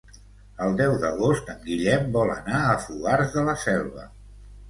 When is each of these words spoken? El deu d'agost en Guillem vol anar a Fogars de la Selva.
El 0.67 0.77
deu 0.77 0.93
d'agost 1.03 1.51
en 1.53 1.59
Guillem 1.67 2.09
vol 2.17 2.33
anar 2.37 2.61
a 2.69 2.79
Fogars 2.85 3.35
de 3.37 3.43
la 3.51 3.55
Selva. 3.67 4.09